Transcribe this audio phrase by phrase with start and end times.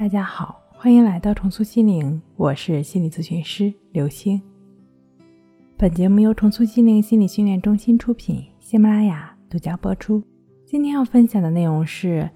[0.00, 4.40] 大家好，欢迎来到重塑心灵，我是心理咨询师刘星。
[5.76, 10.22] 本节目由重塑心灵心理训练中心出品，喜马拉雅独家播出。
[10.64, 12.26] 今天要分享的内容是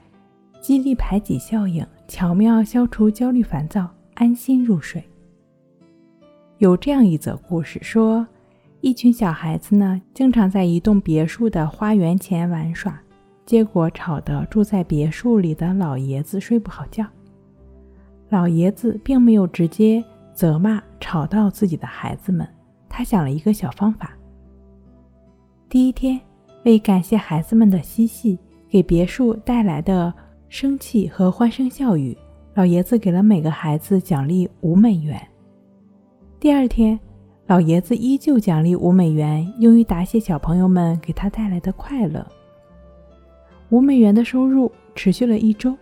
[0.61, 5.03] 激励排挤效应，巧妙消除焦虑烦躁，安心入睡。
[6.59, 8.29] 有这样一则故事说，
[8.83, 13.01] 一群小孩子呢，经常在一栋别墅的花园前玩耍，
[13.47, 17.07] 结果吵得住在别墅里的老爷子睡不好觉。
[18.29, 20.03] 老爷子并没有直接
[20.33, 22.49] 责骂吵到自己的孩子们，
[22.89, 24.13] 他想了一个小方法。
[25.69, 26.21] 第一天，
[26.65, 28.39] 为感谢孩子们的嬉戏，
[28.69, 30.13] 给别墅带来的
[30.49, 32.17] 生气和欢声笑语，
[32.55, 35.21] 老爷子给了每个孩子奖励五美元。
[36.41, 36.99] 第二天，
[37.47, 42.27] 老爷子依旧奖励五美元，用于答谢小朋友们给他带来的快乐。
[43.71, 45.77] 五美元的收入持续了一周。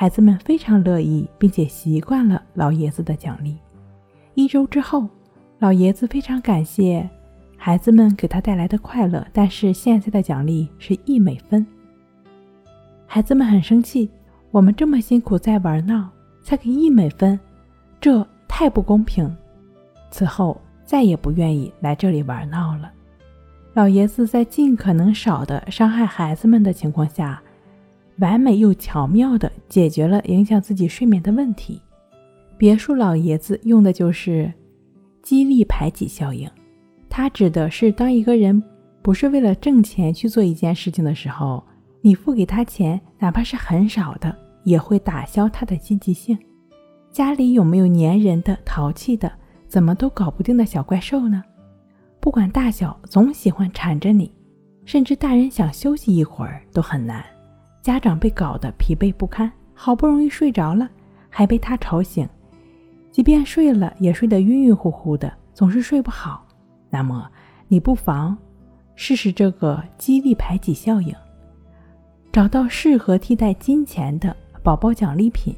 [0.00, 3.56] 孩子们非常乐意，并且习惯了老爷子的奖励。
[4.34, 5.08] 一周之后，
[5.58, 7.10] 老爷子非常感谢
[7.56, 11.66] 孩子们给他带来的快乐，但是现在的奖励是一美分。
[13.08, 14.08] 孩子们很生气，
[14.52, 16.08] 我们这么辛苦在玩闹，
[16.44, 17.36] 才给一美分，
[18.00, 19.28] 这太不公平。
[20.12, 22.88] 此后再也不愿意来这里玩闹了。
[23.74, 27.42] 老爷子在尽可能少的伤害孩子们的情况下。
[28.18, 31.80] 完美又巧妙地解决了影响自己睡眠的问题。
[32.56, 34.52] 别墅老爷子用的就是
[35.22, 36.50] 激励排挤效应，
[37.08, 38.62] 它指的是当一个人
[39.02, 41.62] 不是为了挣钱去做一件事情的时候，
[42.00, 46.36] 你付给他钱，哪怕是很少的，也会打消他的积极性。
[47.12, 49.30] 家里有没有粘人的、淘气的、
[49.66, 51.42] 怎么都搞不定的小怪兽呢？
[52.20, 54.30] 不管大小，总喜欢缠着你，
[54.84, 57.24] 甚至大人想休息一会儿都很难。
[57.88, 60.86] 家长被搞得疲惫不堪，好不容易睡着了，
[61.30, 62.28] 还被他吵醒。
[63.10, 66.46] 即便睡了，也睡得晕晕乎乎的，总是睡不好。
[66.90, 67.26] 那么，
[67.66, 68.36] 你不妨
[68.94, 71.14] 试试这个激励排挤效应，
[72.30, 75.56] 找到适合替代金钱的宝宝奖励品，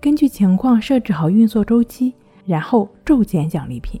[0.00, 2.14] 根据情况设置好运作周期，
[2.46, 4.00] 然后骤减奖励品，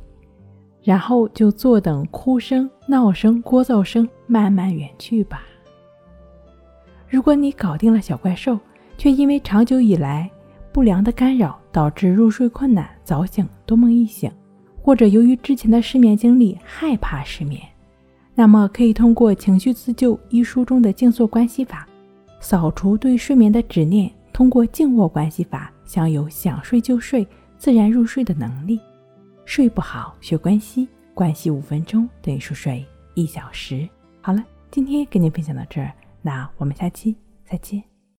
[0.84, 5.42] 然后就坐等哭声、闹声、聒噪声慢慢远去吧。
[7.10, 8.56] 如果你搞定了小怪兽，
[8.96, 10.30] 却因为长久以来
[10.72, 14.30] 不良的干扰导致入睡困难、早醒、多梦易醒，
[14.80, 17.60] 或者由于之前的失眠经历害怕失眠，
[18.32, 21.84] 那么可以通过《情绪自救》一书中的静坐关系法，
[22.38, 27.26] 扫除对睡眠的执念，通过静卧关系法享有想睡就睡、
[27.58, 28.78] 自然入睡的能力。
[29.44, 33.88] 睡不好学关系，关系五分钟等于熟睡一小时。
[34.20, 35.92] 好了，今天跟您分享到这儿。
[36.22, 37.89] 那我们下期再见。